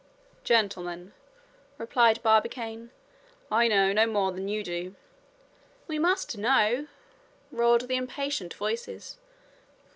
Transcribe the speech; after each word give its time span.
"Gentlemen," 0.43 1.13
replied 1.77 2.23
Barbicane, 2.23 2.89
"I 3.51 3.67
know 3.67 3.93
no 3.93 4.07
more 4.07 4.31
than 4.31 4.47
you 4.47 4.63
do." 4.63 4.95
"We 5.87 5.99
must 5.99 6.39
know," 6.39 6.87
roared 7.51 7.81
the 7.81 7.97
impatient 7.97 8.55
voices. 8.55 9.19